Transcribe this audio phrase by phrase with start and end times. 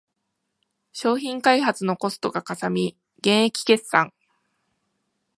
[0.93, 4.11] 商品開発のコストがかさみ減益決算